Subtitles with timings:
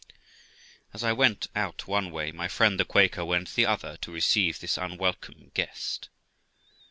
[0.95, 4.59] As I went out one way, my friend the Quaker went the other to receive
[4.59, 6.09] this unwelcome guest.